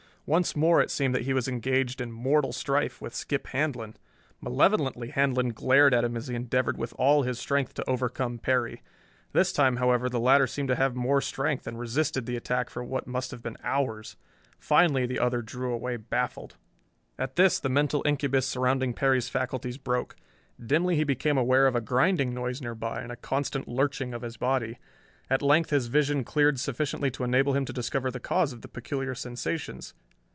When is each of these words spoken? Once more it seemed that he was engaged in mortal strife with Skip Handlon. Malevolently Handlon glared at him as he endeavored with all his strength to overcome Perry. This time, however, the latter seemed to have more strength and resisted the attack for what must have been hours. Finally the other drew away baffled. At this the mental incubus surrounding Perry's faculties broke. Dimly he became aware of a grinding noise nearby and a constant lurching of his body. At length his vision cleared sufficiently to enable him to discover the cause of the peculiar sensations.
Once 0.27 0.55
more 0.55 0.79
it 0.79 0.89
seemed 0.91 1.13
that 1.13 1.23
he 1.23 1.33
was 1.33 1.47
engaged 1.49 1.99
in 1.99 2.09
mortal 2.11 2.53
strife 2.53 3.01
with 3.01 3.13
Skip 3.13 3.47
Handlon. 3.47 3.97
Malevolently 4.39 5.09
Handlon 5.09 5.49
glared 5.49 5.93
at 5.93 6.05
him 6.05 6.15
as 6.15 6.27
he 6.27 6.35
endeavored 6.35 6.77
with 6.77 6.93
all 6.97 7.23
his 7.23 7.37
strength 7.37 7.73
to 7.73 7.89
overcome 7.89 8.37
Perry. 8.37 8.81
This 9.33 9.51
time, 9.51 9.75
however, 9.77 10.07
the 10.07 10.21
latter 10.21 10.47
seemed 10.47 10.69
to 10.69 10.75
have 10.77 10.95
more 10.95 11.19
strength 11.19 11.67
and 11.67 11.77
resisted 11.77 12.25
the 12.25 12.37
attack 12.37 12.69
for 12.69 12.81
what 12.81 13.07
must 13.07 13.31
have 13.31 13.41
been 13.43 13.57
hours. 13.61 14.15
Finally 14.57 15.05
the 15.05 15.19
other 15.19 15.41
drew 15.41 15.73
away 15.73 15.97
baffled. 15.97 16.55
At 17.19 17.35
this 17.35 17.59
the 17.59 17.67
mental 17.67 18.01
incubus 18.05 18.47
surrounding 18.47 18.93
Perry's 18.93 19.27
faculties 19.27 19.77
broke. 19.79 20.15
Dimly 20.65 20.95
he 20.95 21.03
became 21.03 21.37
aware 21.37 21.67
of 21.67 21.75
a 21.75 21.81
grinding 21.81 22.33
noise 22.33 22.61
nearby 22.61 23.01
and 23.01 23.11
a 23.11 23.17
constant 23.17 23.67
lurching 23.67 24.13
of 24.13 24.21
his 24.21 24.37
body. 24.37 24.77
At 25.29 25.41
length 25.41 25.71
his 25.71 25.87
vision 25.87 26.23
cleared 26.23 26.57
sufficiently 26.59 27.11
to 27.11 27.25
enable 27.25 27.51
him 27.51 27.65
to 27.65 27.73
discover 27.73 28.09
the 28.11 28.19
cause 28.21 28.53
of 28.53 28.61
the 28.61 28.67
peculiar 28.69 29.13
sensations. 29.15 29.93